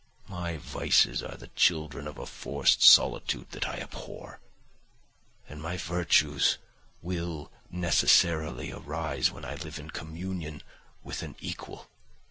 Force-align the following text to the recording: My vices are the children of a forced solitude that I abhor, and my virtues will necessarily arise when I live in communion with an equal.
My 0.29 0.57
vices 0.57 1.21
are 1.21 1.37
the 1.37 1.49
children 1.49 2.07
of 2.07 2.17
a 2.17 2.25
forced 2.25 2.81
solitude 2.81 3.51
that 3.51 3.67
I 3.67 3.75
abhor, 3.77 4.39
and 5.47 5.61
my 5.61 5.77
virtues 5.77 6.57
will 7.03 7.51
necessarily 7.69 8.71
arise 8.71 9.29
when 9.29 9.45
I 9.45 9.53
live 9.53 9.77
in 9.77 9.91
communion 9.91 10.63
with 11.03 11.21
an 11.21 11.35
equal. 11.39 11.87